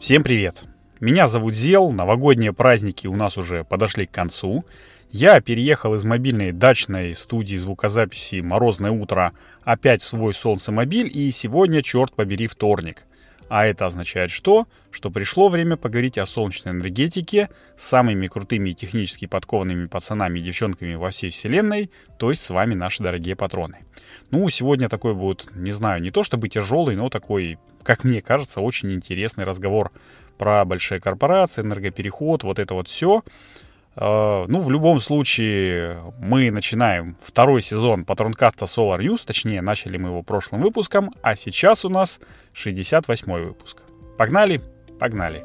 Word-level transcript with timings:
Всем 0.00 0.22
привет! 0.22 0.62
Меня 1.00 1.26
зовут 1.26 1.54
Зел, 1.54 1.90
новогодние 1.90 2.52
праздники 2.52 3.08
у 3.08 3.16
нас 3.16 3.36
уже 3.36 3.64
подошли 3.64 4.06
к 4.06 4.12
концу. 4.12 4.64
Я 5.10 5.40
переехал 5.40 5.96
из 5.96 6.04
мобильной 6.04 6.52
дачной 6.52 7.16
студии 7.16 7.56
звукозаписи 7.56 8.40
«Морозное 8.40 8.92
утро» 8.92 9.32
опять 9.64 10.00
в 10.00 10.06
свой 10.06 10.34
солнцемобиль, 10.34 11.10
и 11.12 11.32
сегодня, 11.32 11.82
черт 11.82 12.12
побери, 12.14 12.46
вторник. 12.46 13.07
А 13.48 13.66
это 13.66 13.86
означает 13.86 14.30
что? 14.30 14.66
Что 14.90 15.10
пришло 15.10 15.48
время 15.48 15.76
поговорить 15.76 16.18
о 16.18 16.26
солнечной 16.26 16.74
энергетике 16.74 17.48
с 17.76 17.84
самыми 17.84 18.26
крутыми 18.26 18.70
и 18.70 18.74
технически 18.74 19.26
подкованными 19.26 19.86
пацанами 19.86 20.38
и 20.38 20.42
девчонками 20.42 20.94
во 20.94 21.10
всей 21.10 21.30
вселенной, 21.30 21.90
то 22.18 22.30
есть 22.30 22.44
с 22.44 22.50
вами 22.50 22.74
наши 22.74 23.02
дорогие 23.02 23.36
патроны. 23.36 23.78
Ну, 24.30 24.48
сегодня 24.50 24.88
такой 24.88 25.14
будет, 25.14 25.48
не 25.54 25.72
знаю, 25.72 26.02
не 26.02 26.10
то 26.10 26.22
чтобы 26.22 26.48
тяжелый, 26.48 26.96
но 26.96 27.08
такой, 27.08 27.58
как 27.82 28.04
мне 28.04 28.20
кажется, 28.20 28.60
очень 28.60 28.92
интересный 28.92 29.44
разговор 29.44 29.92
про 30.36 30.64
большие 30.64 31.00
корпорации, 31.00 31.62
энергопереход, 31.62 32.44
вот 32.44 32.58
это 32.58 32.74
вот 32.74 32.88
все. 32.88 33.22
Э, 34.00 34.44
ну, 34.46 34.60
в 34.60 34.70
любом 34.70 35.00
случае, 35.00 35.98
мы 36.20 36.50
начинаем 36.52 37.16
второй 37.22 37.62
сезон 37.62 38.04
Патронкаста 38.04 38.66
Solar 38.66 39.00
News, 39.00 39.22
точнее, 39.26 39.60
начали 39.60 39.96
мы 39.96 40.10
его 40.10 40.22
прошлым 40.22 40.62
выпуском, 40.62 41.12
а 41.20 41.34
сейчас 41.34 41.84
у 41.84 41.88
нас 41.88 42.20
68 42.52 43.32
выпуск. 43.32 43.78
Погнали? 44.16 44.60
Погнали! 45.00 45.44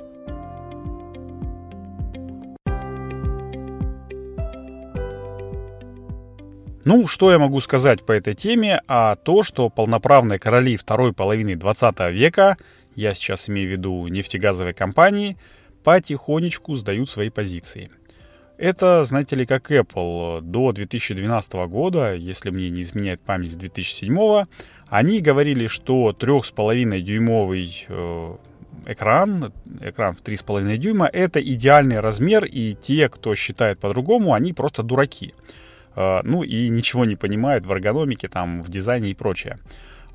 Ну, 6.86 7.08
что 7.08 7.32
я 7.32 7.40
могу 7.40 7.60
сказать 7.62 8.06
по 8.06 8.12
этой 8.12 8.36
теме, 8.36 8.82
а 8.88 9.16
то, 9.16 9.42
что 9.42 9.70
полноправные 9.70 10.38
короли 10.38 10.76
второй 10.76 11.14
половины 11.14 11.56
20 11.56 12.12
века, 12.12 12.58
я 12.94 13.16
сейчас 13.16 13.50
имею 13.50 13.70
в 13.70 13.72
виду 13.72 14.08
нефтегазовые 14.08 14.74
компании, 14.74 15.38
потихонечку 15.84 16.76
сдают 16.76 17.10
свои 17.10 17.30
позиции. 17.30 17.90
Это, 18.64 19.04
знаете 19.04 19.36
ли, 19.36 19.46
как 19.46 19.72
Apple 19.72 20.40
до 20.40 20.72
2012 20.72 21.54
года, 21.68 22.16
если 22.16 22.50
мне 22.50 22.70
не 22.70 22.84
изменяет 22.84 23.20
память 23.20 23.52
с 23.52 23.56
2007, 23.58 24.46
они 24.88 25.20
говорили, 25.20 25.68
что 25.68 26.12
3,5 26.18 27.02
дюймовый 27.02 27.86
э, 27.90 28.36
экран, 28.86 29.52
экран 29.82 30.16
в 30.16 30.22
3,5 30.22 30.78
дюйма, 30.78 31.10
это 31.12 31.42
идеальный 31.42 32.00
размер, 32.00 32.46
и 32.46 32.74
те, 32.74 33.10
кто 33.10 33.36
считает 33.36 33.80
по-другому, 33.80 34.34
они 34.34 34.54
просто 34.54 34.82
дураки. 34.82 35.34
Э, 35.98 36.22
ну 36.24 36.44
и 36.44 36.70
ничего 36.70 37.04
не 37.04 37.18
понимают 37.18 37.66
в 37.66 37.72
эргономике, 37.74 38.30
там, 38.30 38.62
в 38.62 38.70
дизайне 38.70 39.12
и 39.12 39.14
прочее. 39.14 39.58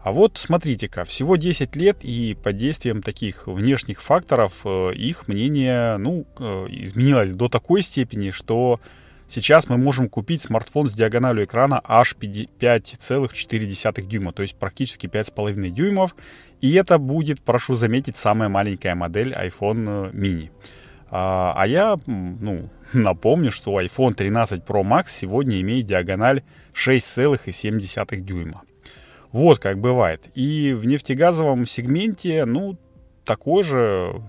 А 0.09 0.11
вот 0.11 0.39
смотрите-ка, 0.39 1.05
всего 1.05 1.37
10 1.37 1.77
лет 1.77 1.99
и 2.03 2.35
под 2.43 2.57
действием 2.57 3.03
таких 3.03 3.47
внешних 3.47 4.01
факторов 4.01 4.63
э, 4.65 4.95
их 4.95 5.29
мнение 5.29 5.99
ну, 5.99 6.25
э, 6.39 6.67
изменилось 6.71 7.33
до 7.33 7.51
такой 7.51 7.83
степени, 7.83 8.31
что 8.31 8.81
сейчас 9.29 9.69
мы 9.69 9.77
можем 9.77 10.09
купить 10.09 10.41
смартфон 10.41 10.89
с 10.89 10.95
диагональю 10.95 11.45
экрана 11.45 11.83
аж 11.85 12.17
5,4 12.19 14.03
дюйма, 14.03 14.33
то 14.33 14.41
есть 14.41 14.57
практически 14.57 15.07
5,5 15.07 15.69
дюймов. 15.69 16.17
И 16.63 16.73
это 16.73 16.97
будет, 16.97 17.43
прошу 17.43 17.75
заметить, 17.75 18.17
самая 18.17 18.49
маленькая 18.49 18.95
модель 18.95 19.35
iPhone 19.35 20.11
mini. 20.15 20.51
А, 21.11 21.53
а 21.55 21.67
я, 21.67 21.99
ну, 22.07 22.71
напомню, 22.95 23.51
что 23.51 23.79
iPhone 23.79 24.15
13 24.15 24.63
Pro 24.65 24.83
Max 24.83 25.09
сегодня 25.09 25.61
имеет 25.61 25.85
диагональ 25.85 26.43
6,7 26.73 28.17
дюйма. 28.23 28.63
Вот 29.33 29.59
как 29.59 29.79
бывает. 29.79 30.29
И 30.35 30.73
в 30.73 30.87
нефтегазовом 30.87 31.67
сегменте, 31.67 32.45
ну, 32.45 32.79
такое 33.25 33.63
же, 33.63 34.23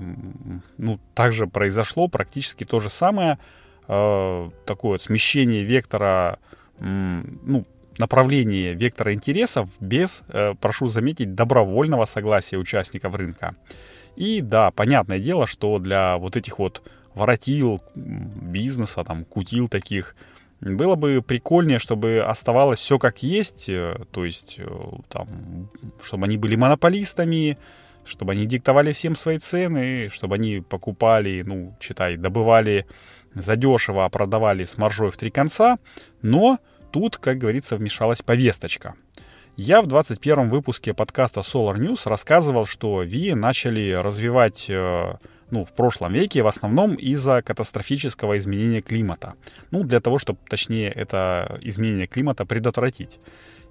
ну, 0.78 1.00
также 1.16 1.48
произошло 1.48 2.08
практически 2.08 2.66
то 2.66 2.80
же 2.80 2.90
самое. 2.90 3.40
Э, 3.88 4.50
такое 4.66 4.92
вот 4.94 5.02
смещение 5.02 5.64
вектора, 5.64 6.40
э, 6.80 6.84
ну, 6.84 7.66
направление 7.98 8.74
вектора 8.74 9.14
интересов 9.14 9.70
без, 9.80 10.24
э, 10.28 10.54
прошу 10.60 10.88
заметить, 10.88 11.34
добровольного 11.34 12.06
согласия 12.06 12.58
участников 12.58 13.16
рынка. 13.16 13.56
И 14.16 14.42
да, 14.42 14.72
понятное 14.72 15.20
дело, 15.20 15.48
что 15.48 15.80
для 15.80 16.18
вот 16.18 16.36
этих 16.36 16.60
вот 16.60 16.82
воротил 17.14 17.82
бизнеса, 17.96 19.04
там, 19.04 19.26
кутил 19.26 19.70
таких, 19.70 20.16
было 20.62 20.96
бы 20.96 21.22
прикольнее, 21.22 21.80
чтобы 21.80 22.20
оставалось 22.20 22.80
все 22.80 23.00
как 23.00 23.24
есть, 23.24 23.70
э, 23.70 23.96
то 24.12 24.26
есть 24.26 24.56
э, 24.58 24.68
там, 25.08 25.70
чтобы 26.04 26.26
они 26.26 26.38
были 26.38 26.56
монополистами, 26.56 27.58
чтобы 28.06 28.34
они 28.34 28.46
диктовали 28.46 28.92
всем 28.92 29.16
свои 29.16 29.38
цены, 29.38 30.10
чтобы 30.10 30.36
они 30.36 30.62
покупали, 30.62 31.44
ну, 31.46 31.76
читай, 31.80 32.18
добывали 32.18 32.86
задешево, 33.34 34.06
а 34.06 34.10
продавали 34.10 34.66
с 34.66 34.78
маржой 34.78 35.12
в 35.12 35.18
три 35.18 35.30
конца. 35.30 35.78
Но 36.22 36.60
тут, 36.92 37.18
как 37.18 37.38
говорится, 37.38 37.78
вмешалась 37.78 38.22
повесточка. 38.22 38.96
Я 39.56 39.82
в 39.82 39.88
21 39.88 40.50
выпуске 40.50 40.94
подкаста 40.94 41.42
Solar 41.42 41.76
News 41.76 42.02
рассказывал, 42.06 42.66
что 42.66 43.04
Ви 43.04 43.34
начали 43.34 43.92
развивать 43.92 44.66
э, 44.70 45.14
ну, 45.52 45.66
в 45.66 45.72
прошлом 45.72 46.14
веке, 46.14 46.42
в 46.42 46.48
основном 46.48 46.96
из-за 46.96 47.42
катастрофического 47.42 48.38
изменения 48.38 48.82
климата. 48.82 49.34
Ну, 49.72 49.84
для 49.84 50.00
того, 50.00 50.20
чтобы, 50.20 50.40
точнее, 50.48 50.90
это 50.90 51.60
изменение 51.62 52.08
климата 52.08 52.46
предотвратить. 52.46 53.20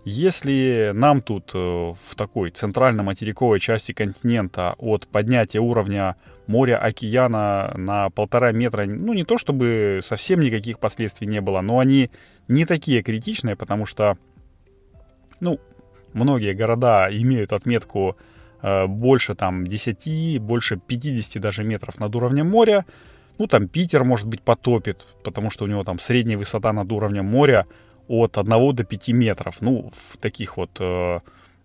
Если 0.05 0.93
нам 0.94 1.21
тут 1.21 1.50
э, 1.55 1.59
в 1.59 2.15
такой 2.16 2.50
центрально-материковой 2.50 3.61
части 3.61 3.93
континента 3.93 4.75
от 4.78 5.06
поднятия 5.06 5.59
уровня 5.59 6.16
моря, 6.47 6.78
океана 6.78 7.75
на 7.77 8.09
полтора 8.10 8.53
метра, 8.53 8.87
ну 8.87 9.12
не 9.12 9.25
то 9.25 9.37
чтобы 9.37 10.00
совсем 10.03 10.41
никаких 10.41 10.78
последствий 10.78 11.27
не 11.27 11.41
было, 11.41 11.60
но 11.60 11.78
они 11.78 12.10
не 12.47 12.65
такие 12.65 13.03
критичные, 13.03 13.55
потому 13.55 13.84
что, 13.84 14.16
ну, 15.41 15.60
многие 16.15 16.55
города 16.55 17.09
имеют 17.10 17.53
отметку 17.53 18.16
больше 18.62 19.34
там 19.34 19.66
10, 19.66 20.41
больше 20.41 20.76
50 20.76 21.41
даже 21.41 21.64
метров 21.64 22.00
над 22.00 22.14
уровнем 22.16 22.48
моря. 22.48 22.84
Ну, 23.38 23.46
там 23.46 23.69
Питер, 23.69 24.04
может 24.04 24.26
быть, 24.26 24.42
потопит, 24.42 25.06
потому 25.22 25.50
что 25.50 25.64
у 25.64 25.69
него 25.69 25.84
там 25.84 26.00
средняя 26.00 26.36
высота 26.36 26.72
над 26.72 26.91
уровнем 26.91 27.24
моря 27.24 27.66
от 28.08 28.36
1 28.36 28.74
до 28.74 28.84
5 28.84 29.08
метров. 29.08 29.60
Ну, 29.60 29.92
в 29.94 30.16
таких 30.16 30.56
вот, 30.56 30.70
э, 30.80 31.20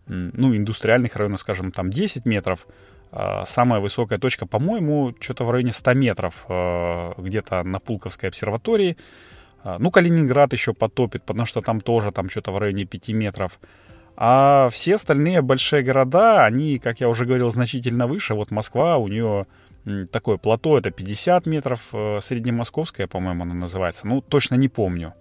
ну, 0.05 0.55
индустриальных 0.55 1.15
районах, 1.15 1.39
скажем, 1.39 1.71
там 1.71 1.89
10 1.89 2.25
метров. 2.25 2.67
Э, 3.11 3.41
самая 3.45 3.79
высокая 3.79 4.19
точка, 4.19 4.45
по-моему, 4.45 5.15
что-то 5.19 5.45
в 5.45 5.51
районе 5.51 5.73
100 5.73 5.93
метров, 5.95 6.45
где-то 7.17 7.63
на 7.63 7.79
Пулковской 7.79 8.29
обсерватории. 8.29 8.95
Ну, 9.79 9.91
Калининград 9.91 10.53
еще 10.53 10.73
потопит, 10.73 11.23
потому 11.23 11.45
что 11.47 11.61
там 11.61 11.81
тоже 11.81 12.11
там 12.11 12.29
что-то 12.29 12.51
в 12.51 12.57
районе 12.57 12.85
5 12.85 13.09
метров. 13.09 13.59
А 14.15 14.69
все 14.69 14.95
остальные 14.95 15.41
большие 15.41 15.83
города, 15.83 16.45
они, 16.45 16.77
как 16.77 16.99
я 16.99 17.09
уже 17.09 17.25
говорил, 17.25 17.51
значительно 17.51 18.07
выше. 18.07 18.35
Вот 18.35 18.51
Москва, 18.51 18.97
у 18.97 19.07
нее 19.07 19.47
такое 20.11 20.37
плато, 20.37 20.77
это 20.77 20.91
50 20.91 21.45
метров, 21.45 21.89
э, 21.93 22.19
среднемосковская, 22.21 23.07
по-моему, 23.07 23.43
она 23.43 23.53
называется. 23.53 24.07
Ну, 24.07 24.21
точно 24.21 24.55
не 24.55 24.69
помню. 24.69 25.13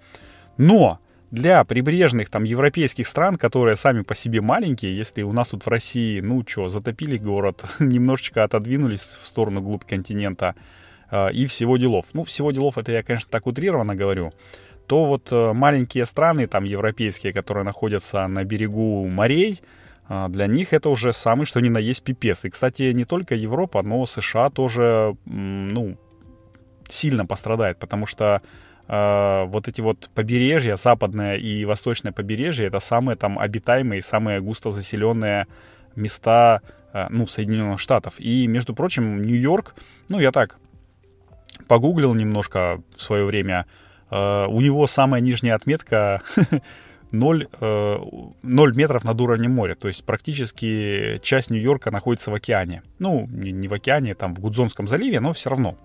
Но 0.57 1.01
для 1.31 1.65
прибрежных 1.65 2.29
там 2.29 2.45
европейских 2.45 3.07
стран, 3.07 3.37
которые 3.37 3.77
сами 3.77 4.03
по 4.03 4.15
себе 4.15 4.41
маленькие, 4.41 4.97
если 4.97 5.23
у 5.23 5.33
нас 5.33 5.49
тут 5.49 5.65
в 5.65 5.69
России, 5.69 6.21
ну 6.21 6.45
что, 6.47 6.69
затопили 6.69 7.17
город, 7.17 7.65
немножечко 7.81 8.45
отодвинулись 8.45 9.17
в 9.21 9.27
сторону 9.27 9.63
глубь 9.63 9.85
континента 9.85 10.55
э, 11.11 11.33
и 11.33 11.47
всего 11.47 11.77
делов. 11.79 12.07
Ну, 12.13 12.23
всего 12.23 12.53
делов 12.53 12.79
это 12.79 12.93
я, 12.93 13.03
конечно, 13.03 13.31
так 13.31 13.47
утрированно 13.47 13.95
говорю 13.95 14.33
то 14.87 15.05
вот 15.05 15.33
э, 15.33 15.53
маленькие 15.53 16.07
страны, 16.07 16.47
там 16.47 16.65
европейские, 16.65 17.33
которые 17.33 17.65
находятся 17.65 18.27
на 18.27 18.45
берегу 18.45 19.07
морей, 19.09 19.61
э, 20.09 20.27
для 20.29 20.47
них 20.47 20.73
это 20.73 20.91
уже 20.91 21.13
самый 21.13 21.47
что 21.47 21.61
ни 21.61 21.69
на 21.69 21.79
есть 21.79 22.03
пипец. 22.03 22.45
И, 22.45 22.51
кстати, 22.51 22.93
не 22.93 23.05
только 23.05 23.35
Европа, 23.35 23.83
но 23.83 24.07
США 24.07 24.51
тоже, 24.51 25.17
ну, 25.25 25.97
сильно 26.89 27.27
пострадает, 27.27 27.79
потому 27.79 28.07
что 28.07 28.43
э, 28.89 29.45
вот 29.47 29.69
эти 29.69 29.81
вот 29.81 30.11
побережья, 30.15 30.77
западное 30.77 31.37
и 31.37 31.65
восточное 31.65 32.13
побережье, 32.13 32.67
это 32.67 32.81
самые 32.81 33.17
там 33.17 33.39
обитаемые, 33.39 34.03
самые 34.03 34.41
густо 34.41 34.71
заселенные 34.71 35.47
места, 35.97 36.61
э, 36.93 37.07
ну, 37.11 37.27
Соединенных 37.27 37.81
Штатов. 37.81 38.15
И, 38.19 38.47
между 38.47 38.75
прочим, 38.75 39.23
Нью-Йорк, 39.23 39.75
ну, 40.09 40.21
я 40.21 40.33
так 40.33 40.59
погуглил 41.69 42.15
немножко 42.15 42.83
в 42.97 43.03
свое 43.03 43.25
время, 43.25 43.67
у 44.13 44.61
него 44.61 44.87
самая 44.87 45.21
нижняя 45.21 45.55
отметка 45.55 46.23
0, 47.13 47.49
0 47.61 48.71
э, 48.71 48.75
метров 48.75 49.05
над 49.05 49.21
уровнем 49.21 49.53
моря. 49.53 49.75
То 49.75 49.89
есть 49.89 50.05
практически 50.05 51.21
часть 51.23 51.51
Нью-Йорка 51.51 51.91
находится 51.91 52.31
в 52.31 52.35
океане. 52.35 52.83
Ну, 52.99 53.27
не 53.31 53.69
в 53.69 53.75
океане, 53.75 54.15
там 54.15 54.35
в 54.35 54.41
Гудзонском 54.41 54.89
заливе, 54.89 55.21
но 55.21 55.33
все 55.33 55.51
равно. 55.51 55.77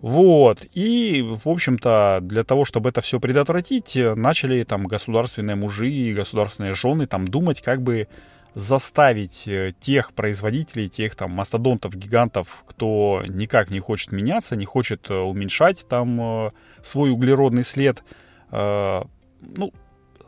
Вот. 0.00 0.64
И, 0.74 1.22
в 1.22 1.48
общем-то, 1.48 2.20
для 2.22 2.44
того, 2.44 2.64
чтобы 2.64 2.90
это 2.90 3.00
все 3.00 3.18
предотвратить, 3.18 3.96
начали 3.96 4.62
там 4.62 4.86
государственные 4.86 5.56
мужи 5.56 5.90
и 5.90 6.14
государственные 6.14 6.74
жены 6.74 7.06
там 7.06 7.26
думать, 7.26 7.60
как 7.62 7.82
бы 7.82 8.06
заставить 8.54 9.46
э, 9.46 9.72
тех 9.78 10.12
производителей, 10.12 10.88
тех 10.88 11.14
там 11.14 11.30
мастодонтов, 11.30 11.94
гигантов, 11.94 12.64
кто 12.66 13.22
никак 13.26 13.70
не 13.70 13.80
хочет 13.80 14.12
меняться, 14.12 14.56
не 14.56 14.64
хочет 14.64 15.10
уменьшать 15.10 15.86
там 15.88 16.52
свой 16.82 17.10
углеродный 17.10 17.64
след, 17.64 18.02
ну, 18.50 19.72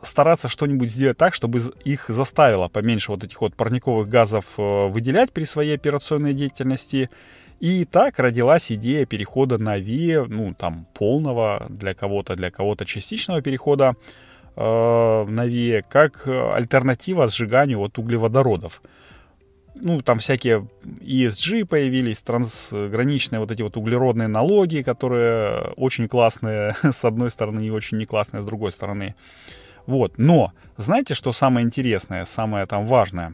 стараться 0.03 0.47
что-нибудь 0.47 0.91
сделать 0.91 1.17
так, 1.17 1.33
чтобы 1.33 1.59
их 1.83 2.05
заставило 2.09 2.67
поменьше 2.67 3.11
вот 3.11 3.23
этих 3.23 3.41
вот 3.41 3.55
парниковых 3.55 4.07
газов 4.07 4.45
выделять 4.57 5.31
при 5.31 5.43
своей 5.43 5.75
операционной 5.75 6.33
деятельности, 6.33 7.09
и 7.61 7.85
так 7.85 8.17
родилась 8.17 8.71
идея 8.71 9.05
перехода 9.05 9.59
на 9.59 9.77
ВИЭ, 9.77 10.25
ну, 10.25 10.55
там, 10.55 10.87
полного 10.95 11.67
для 11.69 11.93
кого-то, 11.93 12.35
для 12.35 12.49
кого-то 12.49 12.85
частичного 12.85 13.43
перехода 13.43 13.95
э, 14.55 15.25
ВИЭ, 15.27 15.83
как 15.87 16.27
альтернатива 16.27 17.27
сжиганию 17.27 17.79
вот 17.79 17.97
углеводородов. 17.97 18.81
Ну, 19.75 20.01
там 20.01 20.19
всякие 20.19 20.67
ESG 20.83 21.65
появились, 21.65 22.19
трансграничные 22.19 23.39
вот 23.39 23.51
эти 23.51 23.61
вот 23.61 23.77
углеродные 23.77 24.27
налоги, 24.27 24.81
которые 24.81 25.71
очень 25.77 26.07
классные 26.07 26.75
с 26.83 27.03
одной 27.05 27.31
стороны 27.31 27.65
и 27.65 27.69
очень 27.69 27.97
не 27.97 28.05
классные 28.05 28.43
с 28.43 28.45
другой 28.45 28.71
стороны. 28.71 29.15
Вот, 29.87 30.17
но 30.17 30.53
знаете, 30.77 31.15
что 31.15 31.31
самое 31.31 31.65
интересное, 31.65 32.25
самое 32.25 32.65
там 32.65 32.85
важное? 32.85 33.33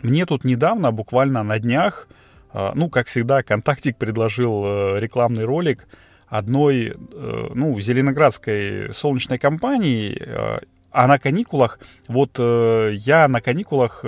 Мне 0.00 0.24
тут 0.24 0.44
недавно, 0.44 0.90
буквально 0.90 1.42
на 1.42 1.58
днях, 1.58 2.08
а, 2.52 2.72
ну, 2.74 2.88
как 2.88 3.06
всегда, 3.06 3.42
Контактик 3.42 3.96
предложил 3.96 4.64
э, 4.64 5.00
рекламный 5.00 5.44
ролик 5.44 5.86
одной, 6.32 6.94
э, 6.96 7.48
ну, 7.54 7.78
зеленоградской 7.78 8.94
солнечной 8.94 9.38
компании, 9.38 10.16
э, 10.18 10.60
а 10.90 11.06
на 11.06 11.18
каникулах, 11.18 11.78
вот 12.08 12.38
я 12.38 13.26
на 13.26 13.40
каникулах 13.40 14.04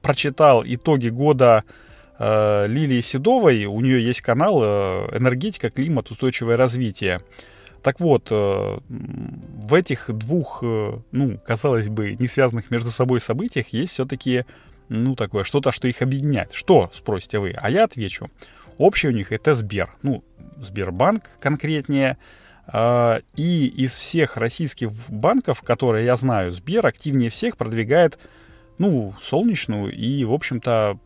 прочитал 0.00 0.62
итоги 0.64 1.08
года 1.08 1.64
Лилии 2.20 3.00
Седовой, 3.00 3.64
у 3.64 3.80
нее 3.80 4.00
есть 4.00 4.20
канал 4.20 4.62
«Энергетика, 4.62 5.70
климат, 5.70 6.12
устойчивое 6.12 6.56
развитие». 6.56 7.20
Так 7.82 7.98
вот, 7.98 8.30
в 8.30 9.74
этих 9.74 10.08
двух, 10.16 10.62
ну, 10.62 11.40
казалось 11.44 11.88
бы, 11.88 12.14
не 12.16 12.28
связанных 12.28 12.70
между 12.70 12.92
собой 12.92 13.18
событиях 13.18 13.70
есть 13.70 13.94
все-таки 13.94 14.44
ну, 14.88 15.16
такое, 15.16 15.42
что-то, 15.42 15.72
что 15.72 15.88
их 15.88 16.02
объединяет. 16.02 16.52
Что, 16.52 16.90
спросите 16.92 17.40
вы? 17.40 17.56
А 17.60 17.70
я 17.70 17.84
отвечу. 17.84 18.30
Общее 18.80 19.12
у 19.12 19.14
них 19.14 19.30
это 19.30 19.52
Сбер. 19.52 19.90
Ну, 20.02 20.24
Сбербанк 20.56 21.24
конкретнее. 21.38 22.16
А, 22.66 23.20
и 23.36 23.66
из 23.66 23.92
всех 23.92 24.38
российских 24.38 24.90
банков, 25.08 25.60
которые 25.60 26.06
я 26.06 26.16
знаю, 26.16 26.50
Сбер 26.50 26.86
активнее 26.86 27.28
всех 27.28 27.58
продвигает, 27.58 28.18
ну, 28.78 29.12
солнечную 29.20 29.92
и, 29.92 30.24
в 30.24 30.32
общем-то, 30.32 30.98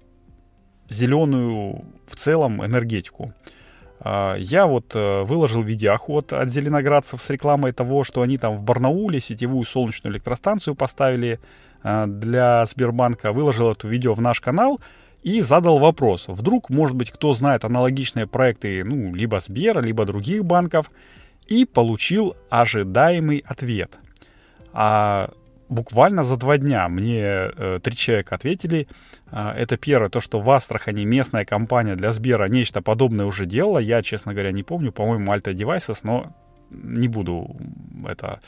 зеленую 0.88 1.84
в 2.06 2.14
целом 2.14 2.64
энергетику. 2.64 3.32
А, 3.98 4.36
я 4.36 4.68
вот 4.68 4.94
э, 4.94 5.22
выложил 5.22 5.62
видеоход 5.62 6.30
вот 6.30 6.40
от 6.40 6.50
зеленоградцев 6.50 7.20
с 7.20 7.28
рекламой 7.28 7.72
того, 7.72 8.04
что 8.04 8.22
они 8.22 8.38
там 8.38 8.56
в 8.56 8.62
Барнауле 8.62 9.20
сетевую 9.20 9.64
солнечную 9.64 10.14
электростанцию 10.14 10.76
поставили 10.76 11.40
Э, 11.84 12.06
для 12.06 12.64
Сбербанка, 12.64 13.32
выложил 13.32 13.70
это 13.70 13.86
видео 13.86 14.14
в 14.14 14.20
наш 14.20 14.40
канал 14.40 14.80
и 15.24 15.40
задал 15.40 15.78
вопрос. 15.78 16.26
Вдруг, 16.28 16.70
может 16.70 16.94
быть, 16.96 17.10
кто 17.10 17.32
знает 17.32 17.64
аналогичные 17.64 18.26
проекты, 18.26 18.84
ну, 18.84 19.14
либо 19.14 19.40
Сбера, 19.40 19.80
либо 19.80 20.04
других 20.04 20.44
банков, 20.44 20.90
и 21.46 21.64
получил 21.64 22.36
ожидаемый 22.50 23.42
ответ. 23.46 23.98
А 24.72 25.30
буквально 25.70 26.24
за 26.24 26.36
два 26.36 26.58
дня 26.58 26.88
мне 26.88 27.22
э, 27.22 27.80
три 27.82 27.96
человека 27.96 28.34
ответили. 28.34 28.86
Э, 29.32 29.52
это 29.56 29.78
первое, 29.78 30.10
то, 30.10 30.20
что 30.20 30.40
в 30.40 30.50
Астрахани 30.50 31.04
местная 31.06 31.46
компания 31.46 31.96
для 31.96 32.12
Сбера 32.12 32.46
нечто 32.48 32.82
подобное 32.82 33.24
уже 33.24 33.46
делала. 33.46 33.78
Я, 33.78 34.02
честно 34.02 34.34
говоря, 34.34 34.52
не 34.52 34.62
помню, 34.62 34.92
по-моему, 34.92 35.32
Alta 35.32 35.54
Devices, 35.54 36.00
но 36.02 36.34
не 36.70 37.08
буду 37.08 37.56
это, 38.06 38.40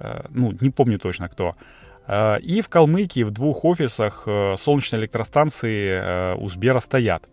э, 0.00 0.24
ну, 0.30 0.52
не 0.60 0.70
помню 0.70 0.98
точно 0.98 1.28
кто. 1.28 1.54
Э, 2.06 2.38
и 2.40 2.60
в 2.60 2.68
Калмыкии 2.68 3.22
в 3.22 3.30
двух 3.30 3.64
офисах 3.64 4.24
э, 4.26 4.54
солнечной 4.56 5.00
электростанции 5.02 5.88
э, 5.90 6.34
у 6.36 6.48
Сбера 6.48 6.80
стоят. 6.80 7.28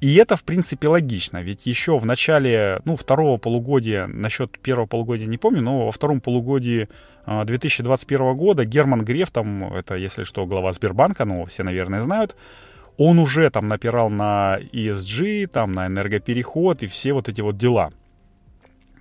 И 0.00 0.16
это, 0.16 0.36
в 0.36 0.42
принципе, 0.42 0.88
логично, 0.88 1.42
ведь 1.42 1.64
еще 1.64 1.96
в 1.96 2.04
начале, 2.04 2.80
ну, 2.84 2.96
второго 2.96 3.36
полугодия, 3.36 4.08
насчет 4.08 4.58
первого 4.58 4.86
полугодия 4.86 5.26
не 5.26 5.38
помню, 5.38 5.62
но 5.62 5.86
во 5.86 5.92
втором 5.92 6.20
полугодии 6.20 6.88
2021 7.24 8.34
года 8.34 8.64
Герман 8.64 9.04
Греф, 9.04 9.30
там, 9.30 9.72
это, 9.72 9.94
если 9.94 10.24
что, 10.24 10.44
глава 10.44 10.72
Сбербанка, 10.72 11.24
ну, 11.24 11.44
все, 11.44 11.62
наверное, 11.62 12.00
знают, 12.00 12.34
он 12.96 13.20
уже 13.20 13.48
там 13.50 13.68
напирал 13.68 14.10
на 14.10 14.58
ESG, 14.72 15.46
там, 15.46 15.70
на 15.70 15.86
энергопереход 15.86 16.82
и 16.82 16.88
все 16.88 17.12
вот 17.12 17.28
эти 17.28 17.40
вот 17.40 17.56
дела. 17.56 17.92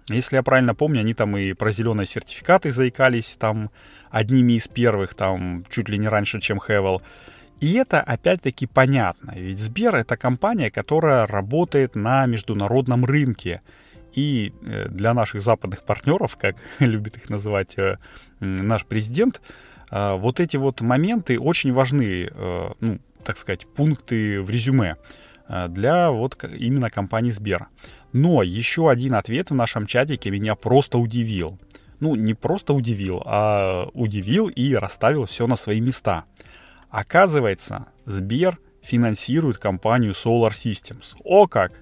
Если 0.07 0.35
я 0.35 0.43
правильно 0.43 0.75
помню, 0.75 1.01
они 1.01 1.13
там 1.13 1.35
и 1.37 1.53
про 1.53 1.71
зеленые 1.71 2.05
сертификаты 2.05 2.69
заикались, 2.69 3.35
там, 3.39 3.71
одними 4.11 4.53
из 4.53 4.67
первых, 4.67 5.13
там, 5.13 5.63
чуть 5.69 5.89
ли 5.89 5.97
не 5.97 6.07
раньше, 6.07 6.39
чем 6.39 6.59
Хевел. 6.59 7.01
И 7.59 7.73
это 7.73 8.01
опять-таки 8.01 8.65
понятно, 8.65 9.33
ведь 9.35 9.59
Сбер 9.59 9.95
это 9.95 10.17
компания, 10.17 10.71
которая 10.71 11.27
работает 11.27 11.95
на 11.95 12.25
международном 12.25 13.05
рынке. 13.05 13.61
И 14.13 14.51
э, 14.63 14.89
для 14.89 15.13
наших 15.13 15.41
западных 15.41 15.83
партнеров, 15.83 16.37
как 16.37 16.55
любит 16.79 17.17
их 17.17 17.29
называть 17.29 17.77
э, 17.77 17.97
наш 18.39 18.85
президент, 18.85 19.41
э, 19.89 20.15
вот 20.15 20.39
эти 20.39 20.57
вот 20.57 20.81
моменты 20.81 21.39
очень 21.39 21.71
важны, 21.71 22.29
ну, 22.79 22.99
так 23.23 23.37
сказать, 23.37 23.67
пункты 23.67 24.41
в 24.41 24.49
резюме 24.49 24.97
для 25.47 26.11
вот 26.11 26.43
именно 26.43 26.89
компании 26.89 27.31
Сбер. 27.31 27.67
Но 28.11 28.41
еще 28.41 28.89
один 28.89 29.13
ответ 29.13 29.51
в 29.51 29.53
нашем 29.53 29.85
чатике 29.85 30.31
меня 30.31 30.55
просто 30.55 30.97
удивил 30.97 31.59
ну, 32.01 32.15
не 32.15 32.33
просто 32.33 32.73
удивил, 32.73 33.21
а 33.25 33.87
удивил 33.93 34.49
и 34.49 34.73
расставил 34.73 35.25
все 35.25 35.47
на 35.47 35.55
свои 35.55 35.79
места. 35.79 36.25
Оказывается, 36.89 37.87
Сбер 38.05 38.59
финансирует 38.81 39.57
компанию 39.57 40.11
Solar 40.11 40.51
Systems. 40.51 41.15
О 41.23 41.47
как! 41.47 41.81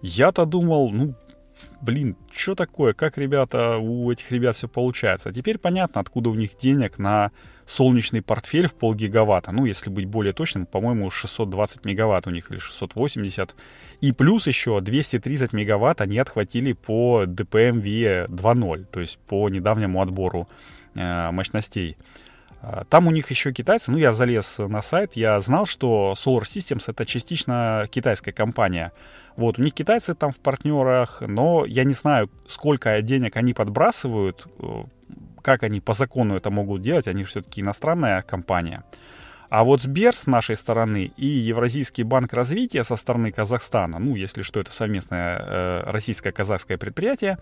Я-то 0.00 0.46
думал, 0.46 0.90
ну, 0.90 1.14
блин, 1.80 2.16
что 2.32 2.54
такое, 2.54 2.92
как 2.92 3.18
ребята, 3.18 3.78
у 3.78 4.10
этих 4.10 4.30
ребят 4.30 4.56
все 4.56 4.68
получается. 4.68 5.30
А 5.30 5.32
теперь 5.32 5.58
понятно, 5.58 6.00
откуда 6.00 6.30
у 6.30 6.34
них 6.34 6.56
денег 6.56 6.98
на 6.98 7.30
солнечный 7.64 8.22
портфель 8.22 8.68
в 8.68 8.74
полгигаватта. 8.74 9.52
Ну, 9.52 9.64
если 9.64 9.90
быть 9.90 10.06
более 10.06 10.32
точным, 10.32 10.66
по-моему, 10.66 11.10
620 11.10 11.84
мегаватт 11.84 12.26
у 12.26 12.30
них 12.30 12.50
или 12.50 12.58
680. 12.58 13.54
И 14.00 14.12
плюс 14.12 14.46
еще 14.46 14.80
230 14.80 15.52
мегаватт 15.52 16.00
они 16.00 16.18
отхватили 16.18 16.72
по 16.72 17.24
DPMV 17.24 18.28
2.0, 18.28 18.84
то 18.84 19.00
есть 19.00 19.18
по 19.18 19.48
недавнему 19.48 20.00
отбору 20.00 20.48
э, 20.94 21.30
мощностей. 21.30 21.96
А, 22.62 22.84
там 22.84 23.06
у 23.06 23.10
них 23.10 23.30
еще 23.30 23.52
китайцы, 23.52 23.90
ну 23.90 23.98
я 23.98 24.12
залез 24.12 24.58
на 24.58 24.82
сайт, 24.82 25.14
я 25.14 25.38
знал, 25.40 25.66
что 25.66 26.14
Solar 26.16 26.42
Systems 26.42 26.84
это 26.86 27.04
частично 27.04 27.86
китайская 27.90 28.32
компания. 28.32 28.92
Вот, 29.36 29.58
у 29.58 29.62
них 29.62 29.74
китайцы 29.74 30.14
там 30.14 30.32
в 30.32 30.38
партнерах, 30.38 31.20
но 31.20 31.64
я 31.66 31.84
не 31.84 31.92
знаю, 31.92 32.30
сколько 32.46 33.00
денег 33.02 33.36
они 33.36 33.52
подбрасывают, 33.52 34.46
э, 34.58 34.84
как 35.42 35.62
они 35.62 35.80
по 35.80 35.92
закону 35.92 36.36
это 36.36 36.50
могут 36.50 36.82
делать, 36.82 37.06
они 37.06 37.24
все-таки 37.24 37.60
иностранная 37.60 38.22
компания. 38.22 38.82
А 39.48 39.62
вот 39.62 39.82
Сбер 39.82 40.16
с 40.16 40.26
нашей 40.26 40.56
стороны 40.56 41.12
и 41.16 41.26
Евразийский 41.26 42.02
банк 42.02 42.32
развития 42.32 42.82
со 42.82 42.96
стороны 42.96 43.30
Казахстана, 43.30 43.98
ну, 43.98 44.16
если 44.16 44.42
что, 44.42 44.58
это 44.58 44.72
совместное 44.72 45.38
э, 45.38 45.82
российско-казахское 45.90 46.78
предприятие, 46.78 47.38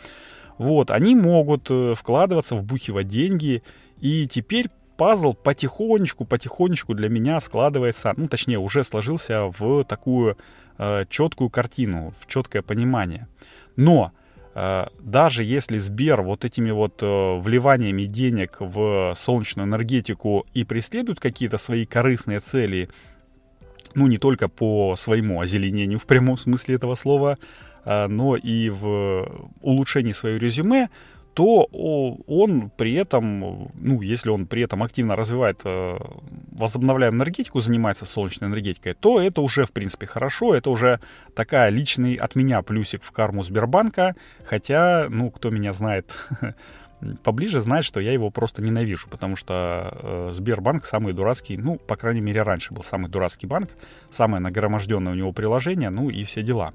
вот, 0.58 0.90
они 0.90 1.16
могут 1.16 1.70
э, 1.70 1.94
вкладываться, 1.96 2.56
вбухивать 2.56 3.08
деньги, 3.08 3.62
и 4.00 4.28
теперь 4.28 4.68
пазл 4.96 5.34
потихонечку, 5.34 6.24
потихонечку 6.24 6.94
для 6.94 7.08
меня 7.08 7.40
складывается, 7.40 8.14
ну, 8.16 8.28
точнее, 8.28 8.58
уже 8.58 8.84
сложился 8.84 9.50
в 9.58 9.84
такую 9.84 10.36
э, 10.78 11.04
четкую 11.08 11.50
картину, 11.50 12.12
в 12.20 12.26
четкое 12.26 12.62
понимание. 12.62 13.28
Но 13.76 14.12
Э, 14.54 14.86
даже 15.00 15.44
если 15.44 15.78
Сбер 15.78 16.22
вот 16.22 16.44
этими 16.44 16.70
вот 16.70 17.02
э, 17.02 17.38
вливаниями 17.38 18.04
денег 18.04 18.56
в 18.60 19.14
солнечную 19.16 19.66
энергетику 19.66 20.46
и 20.54 20.64
преследует 20.64 21.20
какие-то 21.20 21.58
свои 21.58 21.84
корыстные 21.84 22.40
цели, 22.40 22.88
ну, 23.94 24.06
не 24.06 24.18
только 24.18 24.48
по 24.48 24.96
своему 24.96 25.40
озеленению 25.40 25.98
в 25.98 26.06
прямом 26.06 26.36
смысле 26.38 26.76
этого 26.76 26.94
слова, 26.94 27.36
э, 27.84 28.06
но 28.06 28.36
и 28.36 28.68
в 28.70 29.48
улучшении 29.60 30.12
своего 30.12 30.38
резюме, 30.38 30.88
то 31.34 31.64
он 32.26 32.70
при 32.76 32.94
этом, 32.94 33.70
ну, 33.74 34.00
если 34.02 34.30
он 34.30 34.46
при 34.46 34.62
этом 34.62 34.82
активно 34.82 35.16
развивает 35.16 35.60
э, 35.64 35.98
возобновляемую 36.52 37.18
энергетику, 37.18 37.60
занимается 37.60 38.06
солнечной 38.06 38.48
энергетикой, 38.48 38.94
то 38.94 39.20
это 39.20 39.42
уже, 39.42 39.64
в 39.64 39.72
принципе, 39.72 40.06
хорошо. 40.06 40.54
Это 40.54 40.70
уже 40.70 41.00
такая 41.34 41.70
личный 41.70 42.14
от 42.14 42.36
меня 42.36 42.62
плюсик 42.62 43.02
в 43.02 43.10
карму 43.10 43.42
Сбербанка. 43.42 44.14
Хотя, 44.44 45.08
ну, 45.10 45.30
кто 45.30 45.50
меня 45.50 45.72
знает 45.72 46.16
поближе, 47.24 47.60
знает, 47.60 47.84
что 47.84 47.98
я 47.98 48.12
его 48.12 48.30
просто 48.30 48.62
ненавижу, 48.62 49.08
потому 49.08 49.34
что 49.34 49.98
э, 50.02 50.28
Сбербанк 50.32 50.84
самый 50.84 51.12
дурацкий, 51.12 51.56
ну, 51.56 51.76
по 51.76 51.96
крайней 51.96 52.20
мере, 52.20 52.42
раньше 52.42 52.72
был 52.72 52.84
самый 52.84 53.10
дурацкий 53.10 53.48
банк, 53.48 53.70
самое 54.10 54.40
нагроможденное 54.40 55.12
у 55.12 55.16
него 55.16 55.32
приложение, 55.32 55.90
ну 55.90 56.10
и 56.10 56.22
все 56.22 56.42
дела. 56.42 56.72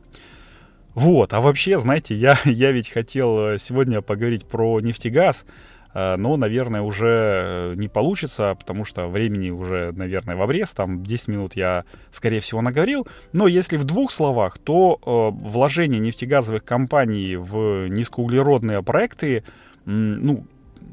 Вот, 0.95 1.33
а 1.33 1.39
вообще, 1.39 1.79
знаете, 1.79 2.15
я, 2.15 2.37
я 2.45 2.71
ведь 2.71 2.89
хотел 2.89 3.57
сегодня 3.59 4.01
поговорить 4.01 4.45
про 4.45 4.79
нефтегаз, 4.79 5.45
Э, 5.93 6.15
но, 6.17 6.37
наверное, 6.37 6.81
уже 6.81 7.07
э, 7.07 7.73
не 7.75 7.87
получится, 7.87 8.55
потому 8.57 8.85
что 8.85 9.07
времени 9.07 9.49
уже, 9.49 9.91
наверное, 9.91 10.35
в 10.35 10.41
обрез, 10.41 10.71
там 10.71 11.03
10 11.03 11.27
минут 11.29 11.55
я, 11.55 11.85
скорее 12.11 12.39
всего, 12.39 12.61
наговорил. 12.61 13.07
Но 13.33 13.47
если 13.47 13.77
в 13.77 13.85
двух 13.85 14.11
словах, 14.11 14.57
то 14.57 14.99
э, 15.01 15.47
вложение 15.47 15.99
нефтегазовых 15.99 16.63
компаний 16.63 17.35
в 17.35 17.87
низкоуглеродные 17.87 18.83
проекты, 18.83 19.43
ну, 19.85 20.45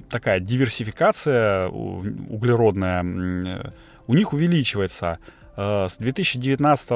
такая 0.08 0.40
диверсификация 0.40 1.68
углеродная, 1.68 3.72
у 4.06 4.14
них 4.14 4.32
увеличивается. 4.32 5.18
С 5.56 5.96
2019, 5.98 6.88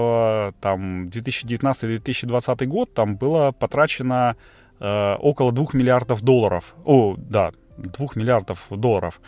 там, 0.60 1.08
2019-2020 1.08 2.66
год 2.66 2.92
там 2.92 3.16
было 3.16 3.52
потрачено 3.52 4.36
около 4.78 5.52
2 5.52 5.66
миллиардов 5.72 6.22
долларов. 6.22 6.74
О, 6.84 7.16
да, 7.16 7.52
2 7.78 8.08
миллиардов 8.16 8.66
долларов 8.70 9.20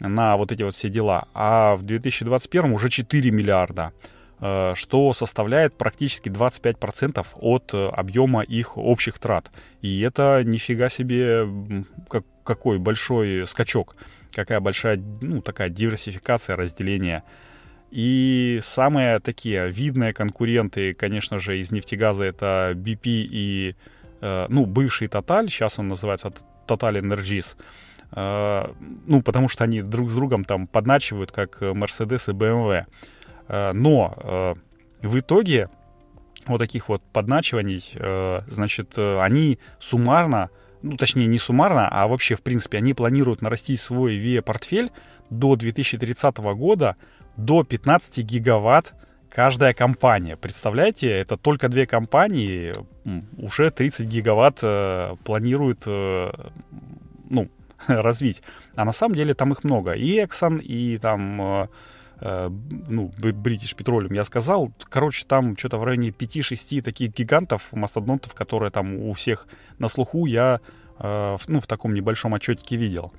на 0.00 0.36
вот 0.36 0.50
эти 0.52 0.62
вот 0.62 0.74
все 0.74 0.88
дела, 0.88 1.28
а 1.34 1.76
в 1.76 1.82
2021 1.82 2.72
уже 2.72 2.88
4 2.88 3.30
миллиарда, 3.30 3.92
э, 4.40 4.72
что 4.74 5.12
составляет 5.12 5.76
практически 5.76 6.28
25% 6.28 7.26
от 7.34 7.74
э, 7.74 7.88
объема 7.88 8.42
их 8.42 8.78
общих 8.78 9.18
трат. 9.18 9.50
И 9.82 10.00
это 10.00 10.42
нифига 10.44 10.88
себе 10.88 11.46
как, 12.08 12.24
какой 12.44 12.78
большой 12.78 13.46
скачок, 13.46 13.94
какая 14.32 14.60
большая, 14.60 15.00
ну, 15.20 15.42
такая 15.42 15.68
диверсификация, 15.68 16.56
разделение. 16.56 17.22
И 17.90 18.60
самые 18.62 19.18
такие 19.18 19.70
видные 19.70 20.12
конкуренты, 20.12 20.94
конечно 20.94 21.38
же, 21.38 21.58
из 21.58 21.72
нефтегаза 21.72 22.24
это 22.24 22.72
BP 22.76 23.00
и, 23.04 23.74
э, 24.20 24.46
ну, 24.48 24.64
бывший 24.64 25.08
Total, 25.08 25.48
сейчас 25.48 25.78
он 25.78 25.88
называется 25.88 26.32
Total 26.68 27.00
Energies. 27.00 27.56
А, 28.12 28.74
ну, 29.06 29.22
потому 29.22 29.48
что 29.48 29.64
они 29.64 29.82
друг 29.82 30.10
с 30.10 30.14
другом 30.14 30.44
там 30.44 30.66
подначивают, 30.66 31.32
как 31.32 31.62
Mercedes 31.62 32.30
и 32.30 32.34
BMW. 32.34 32.84
А, 33.48 33.72
но 33.72 34.14
а, 34.16 34.54
в 35.02 35.18
итоге 35.18 35.68
вот 36.46 36.58
таких 36.58 36.88
вот 36.88 37.02
подначиваний, 37.12 37.92
значит, 38.48 38.98
они 38.98 39.58
суммарно, 39.78 40.48
ну, 40.80 40.96
точнее, 40.96 41.26
не 41.26 41.38
суммарно, 41.38 41.86
а 41.88 42.08
вообще, 42.08 42.34
в 42.34 42.42
принципе, 42.42 42.78
они 42.78 42.94
планируют 42.94 43.42
нарастить 43.42 43.78
свой 43.78 44.16
VIA-портфель 44.16 44.90
до 45.30 45.56
2030 45.56 46.36
года 46.38 46.96
до 47.36 47.64
15 47.64 48.18
гигаватт 48.24 48.94
каждая 49.30 49.72
компания. 49.72 50.36
Представляете, 50.36 51.08
это 51.08 51.36
только 51.36 51.68
две 51.68 51.86
компании 51.86 52.74
уже 53.38 53.70
30 53.70 54.06
гигаватт 54.06 54.58
э, 54.62 55.16
планируют, 55.24 55.82
э, 55.86 56.30
ну, 57.30 57.48
развить. 57.86 58.42
А 58.74 58.84
на 58.84 58.92
самом 58.92 59.14
деле 59.14 59.34
там 59.34 59.52
их 59.52 59.64
много. 59.64 59.92
И 59.92 60.18
Exxon, 60.22 60.60
и 60.60 60.98
там 60.98 61.40
э, 61.40 61.68
э 62.20 62.50
ну, 62.88 63.10
British 63.18 63.76
Petroleum, 63.76 64.14
я 64.14 64.24
сказал. 64.24 64.72
Короче, 64.88 65.24
там 65.26 65.56
что-то 65.56 65.78
в 65.78 65.84
районе 65.84 66.10
5-6 66.10 66.82
таких 66.82 67.14
гигантов, 67.14 67.72
мастодонтов, 67.72 68.34
которые 68.34 68.70
там 68.70 68.96
у 68.96 69.12
всех 69.12 69.46
на 69.78 69.88
слуху, 69.88 70.26
я 70.26 70.60
э, 70.98 71.36
ну, 71.48 71.60
в 71.60 71.66
таком 71.66 71.94
небольшом 71.94 72.34
отчетике 72.34 72.76
видел. 72.76 73.12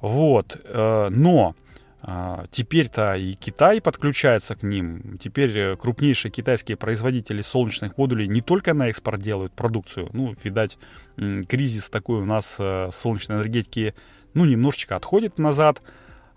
Вот. 0.00 0.60
Э, 0.64 1.08
но 1.10 1.54
а, 2.00 2.46
теперь-то 2.52 3.14
и 3.16 3.34
Китай 3.34 3.80
подключается 3.80 4.54
к 4.54 4.62
ним. 4.62 5.18
Теперь 5.18 5.58
э, 5.58 5.76
крупнейшие 5.76 6.30
китайские 6.30 6.76
производители 6.76 7.42
солнечных 7.42 7.98
модулей 7.98 8.28
не 8.28 8.40
только 8.40 8.72
на 8.72 8.88
экспорт 8.88 9.20
делают 9.20 9.52
продукцию. 9.52 10.08
Ну, 10.12 10.34
видать, 10.44 10.78
кризис 11.16 11.90
такой 11.90 12.20
у 12.20 12.24
нас 12.24 12.56
э, 12.60 12.90
солнечной 12.92 13.38
энергетики, 13.38 13.94
ну, 14.34 14.44
немножечко 14.44 14.94
отходит 14.94 15.38
назад. 15.38 15.82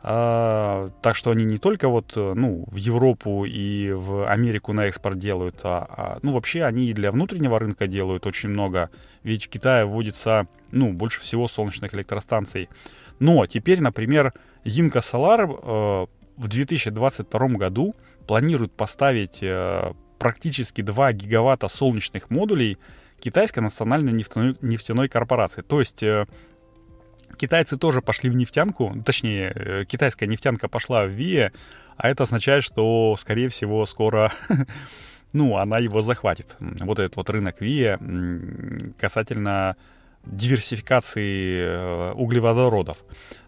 А, 0.03 0.89
так 1.03 1.15
что 1.15 1.29
они 1.29 1.45
не 1.45 1.59
только 1.59 1.87
вот, 1.87 2.13
ну, 2.15 2.65
в 2.65 2.75
Европу 2.75 3.45
и 3.45 3.91
в 3.91 4.27
Америку 4.27 4.73
на 4.73 4.87
экспорт 4.87 5.19
делают, 5.19 5.59
а, 5.63 5.85
а 5.87 6.19
ну, 6.23 6.31
вообще 6.31 6.63
они 6.63 6.87
и 6.89 6.93
для 6.93 7.11
внутреннего 7.11 7.59
рынка 7.59 7.85
делают 7.85 8.25
очень 8.25 8.49
много. 8.49 8.89
Ведь 9.21 9.45
в 9.45 9.49
Китае 9.49 9.85
вводится, 9.85 10.47
ну, 10.71 10.91
больше 10.91 11.21
всего 11.21 11.47
солнечных 11.47 11.93
электростанций. 11.93 12.67
Но 13.21 13.45
теперь, 13.45 13.81
например, 13.81 14.33
Yinka 14.65 14.99
Solar 14.99 15.43
э, 15.43 16.07
в 16.37 16.47
2022 16.47 17.47
году 17.49 17.95
планирует 18.25 18.71
поставить 18.71 19.43
э, 19.43 19.93
практически 20.17 20.81
2 20.81 21.13
гигаватта 21.13 21.67
солнечных 21.67 22.31
модулей 22.31 22.79
китайской 23.19 23.59
национальной 23.59 24.11
нефтяной, 24.11 24.57
нефтяной 24.63 25.07
корпорации. 25.07 25.61
То 25.61 25.79
есть 25.79 26.01
э, 26.01 26.25
китайцы 27.37 27.77
тоже 27.77 28.01
пошли 28.01 28.31
в 28.31 28.35
нефтянку, 28.35 28.91
точнее, 29.05 29.51
э, 29.53 29.85
китайская 29.85 30.25
нефтянка 30.25 30.67
пошла 30.67 31.05
в 31.05 31.09
ВИЭ, 31.09 31.51
а 31.97 32.09
это 32.09 32.23
означает, 32.23 32.63
что, 32.63 33.15
скорее 33.19 33.49
всего, 33.49 33.85
скоро 33.85 34.31
ну, 35.31 35.57
она 35.57 35.77
его 35.77 36.01
захватит. 36.01 36.57
Вот 36.59 36.97
этот 36.97 37.17
вот 37.17 37.29
рынок 37.29 37.61
ВИЭ 37.61 37.99
касательно 38.99 39.75
диверсификации 40.25 41.63
э, 41.63 42.11
углеводородов. 42.13 43.03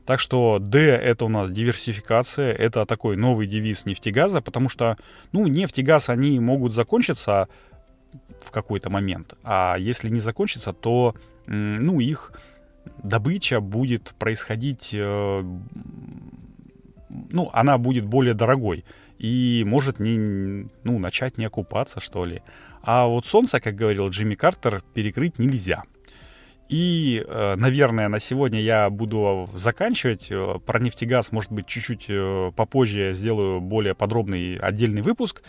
Так 0.06 0.20
что 0.20 0.60
D 0.60 0.80
это 0.80 1.26
у 1.26 1.30
нас 1.30 1.50
диверсификация, 1.50 2.52
это 2.52 2.86
такой 2.86 3.16
новый 3.16 3.48
девиз 3.48 3.86
нефтегаза, 3.86 4.42
потому 4.42 4.70
что, 4.70 4.98
ну, 5.32 5.48
нефть 5.48 5.80
и 5.80 5.84
газ, 5.84 6.10
они 6.10 6.40
могут 6.40 6.74
закончиться 6.74 7.48
в 8.42 8.52
какой-то 8.52 8.90
момент, 8.90 9.36
а 9.44 9.76
если 9.78 10.10
не 10.10 10.20
закончится, 10.20 10.74
то, 10.74 11.16
ну, 11.48 12.00
их 12.00 12.34
добыча 13.02 13.62
будет 13.62 14.14
происходить, 14.20 14.90
э, 14.94 15.44
ну, 17.10 17.50
она 17.54 17.78
будет 17.78 18.06
более 18.06 18.34
дорогой 18.34 18.84
и 19.20 19.64
может 19.66 20.00
не, 20.00 20.68
ну, 20.84 21.00
начать 21.00 21.38
не 21.38 21.46
окупаться, 21.46 22.00
что 22.02 22.26
ли. 22.26 22.42
А 22.82 23.06
вот 23.06 23.26
солнце, 23.26 23.62
как 23.62 23.76
говорил 23.76 24.10
Джимми 24.10 24.36
Картер, 24.36 24.84
перекрыть 24.94 25.40
нельзя. 25.40 25.84
И, 26.74 27.24
э, 27.24 27.54
наверное, 27.56 28.10
на 28.10 28.20
сегодня 28.20 28.60
я 28.60 28.90
буду 28.90 29.48
заканчивать. 29.54 30.32
Э, 30.32 30.56
про 30.66 30.80
нефтегаз, 30.80 31.32
может 31.32 31.52
быть, 31.52 31.68
чуть-чуть 31.68 32.06
э, 32.08 32.52
попозже 32.56 33.00
я 33.00 33.14
сделаю 33.14 33.62
более 33.62 33.94
подробный 33.94 34.58
отдельный 34.58 35.04
выпуск. 35.04 35.44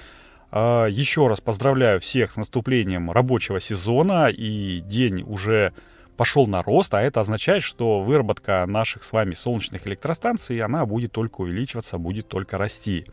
Еще 0.52 1.26
раз 1.26 1.40
поздравляю 1.40 1.98
всех 1.98 2.30
с 2.30 2.36
наступлением 2.36 3.10
рабочего 3.10 3.58
сезона, 3.58 4.28
и 4.28 4.80
день 4.80 5.22
уже 5.26 5.72
пошел 6.16 6.46
на 6.46 6.62
рост, 6.62 6.92
а 6.94 7.00
это 7.00 7.20
означает, 7.20 7.62
что 7.62 8.00
выработка 8.02 8.64
наших 8.66 9.02
с 9.02 9.10
вами 9.10 9.32
солнечных 9.32 9.86
электростанций, 9.86 10.60
она 10.60 10.84
будет 10.86 11.10
только 11.10 11.40
увеличиваться, 11.40 11.98
будет 11.98 12.28
только 12.28 12.58
расти. 12.58 13.06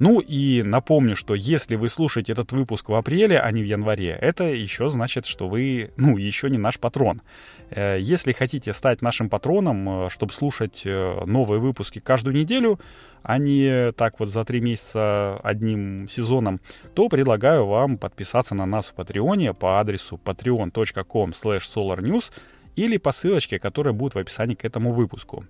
Ну 0.00 0.18
и 0.18 0.62
напомню, 0.62 1.14
что 1.14 1.34
если 1.34 1.76
вы 1.76 1.90
слушаете 1.90 2.32
этот 2.32 2.52
выпуск 2.52 2.88
в 2.88 2.94
апреле, 2.94 3.38
а 3.38 3.50
не 3.52 3.62
в 3.62 3.66
январе, 3.66 4.16
это 4.18 4.44
еще 4.44 4.88
значит, 4.88 5.26
что 5.26 5.46
вы, 5.46 5.92
ну, 5.98 6.16
еще 6.16 6.48
не 6.48 6.56
наш 6.56 6.78
патрон. 6.78 7.20
Э, 7.68 7.98
если 8.00 8.32
хотите 8.32 8.72
стать 8.72 9.02
нашим 9.02 9.28
патроном, 9.28 10.06
э, 10.06 10.08
чтобы 10.08 10.32
слушать 10.32 10.82
э, 10.86 11.24
новые 11.26 11.60
выпуски 11.60 11.98
каждую 11.98 12.34
неделю, 12.34 12.80
а 13.22 13.36
не 13.36 13.92
так 13.92 14.20
вот 14.20 14.30
за 14.30 14.42
три 14.46 14.62
месяца 14.62 15.38
одним 15.42 16.08
сезоном, 16.08 16.60
то 16.94 17.10
предлагаю 17.10 17.66
вам 17.66 17.98
подписаться 17.98 18.54
на 18.54 18.64
нас 18.64 18.86
в 18.86 18.94
Патреоне 18.94 19.52
по 19.52 19.80
адресу 19.80 20.18
patreon.com 20.24 21.32
solarnews 21.32 22.32
или 22.74 22.96
по 22.96 23.12
ссылочке, 23.12 23.58
которая 23.58 23.92
будет 23.92 24.14
в 24.14 24.18
описании 24.18 24.54
к 24.54 24.64
этому 24.64 24.92
выпуску. 24.92 25.44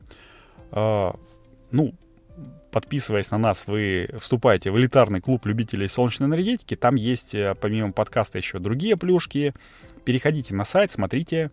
Ну, 0.73 1.95
подписываясь 2.71 3.31
на 3.31 3.39
нас, 3.39 3.67
вы 3.67 4.09
вступаете 4.19 4.71
в 4.71 4.79
элитарный 4.79 5.21
клуб 5.21 5.47
любителей 5.47 5.89
солнечной 5.89 6.29
энергетики. 6.29 6.77
Там 6.77 6.95
есть, 6.95 7.35
э, 7.35 7.55
помимо 7.61 7.93
подкаста, 7.93 8.39
еще 8.39 8.59
другие 8.59 8.97
плюшки. 8.97 9.55
Переходите 10.05 10.55
на 10.55 10.65
сайт, 10.65 10.91
смотрите, 10.91 11.51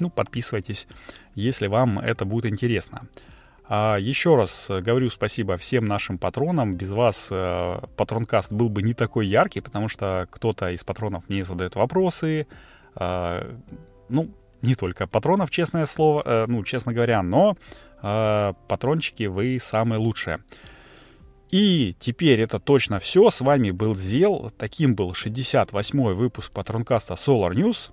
ну, 0.00 0.10
подписывайтесь, 0.10 0.86
если 1.34 1.66
вам 1.66 1.98
это 1.98 2.24
будет 2.24 2.46
интересно. 2.46 3.08
А 3.66 3.96
еще 3.96 4.36
раз 4.36 4.66
говорю 4.68 5.08
спасибо 5.08 5.56
всем 5.56 5.86
нашим 5.86 6.18
патронам. 6.18 6.74
Без 6.74 6.90
вас 6.90 7.28
э, 7.30 7.78
патронкаст 7.96 8.52
был 8.52 8.68
бы 8.68 8.82
не 8.82 8.92
такой 8.92 9.26
яркий, 9.26 9.60
потому 9.60 9.88
что 9.88 10.28
кто-то 10.30 10.70
из 10.70 10.84
патронов 10.84 11.28
мне 11.28 11.44
задает 11.44 11.74
вопросы. 11.74 12.46
Э, 12.96 13.54
ну, 14.10 14.30
не 14.60 14.74
только 14.74 15.06
патронов, 15.06 15.50
честное 15.50 15.86
слово, 15.86 16.22
э, 16.24 16.44
ну, 16.46 16.62
честно 16.62 16.92
говоря, 16.92 17.22
но 17.22 17.56
патрончики 18.68 19.24
вы 19.24 19.58
самые 19.60 19.98
лучшие. 19.98 20.40
И 21.50 21.94
теперь 21.98 22.40
это 22.40 22.58
точно 22.58 22.98
все. 22.98 23.30
С 23.30 23.40
вами 23.40 23.70
был 23.70 23.94
Зел. 23.94 24.50
Таким 24.58 24.94
был 24.94 25.12
68-й 25.12 26.14
выпуск 26.14 26.52
патронкаста 26.52 27.14
Solar 27.14 27.52
News. 27.52 27.92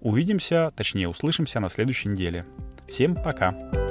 Увидимся, 0.00 0.72
точнее 0.76 1.08
услышимся 1.08 1.60
на 1.60 1.68
следующей 1.68 2.08
неделе. 2.08 2.46
Всем 2.88 3.14
пока! 3.14 3.89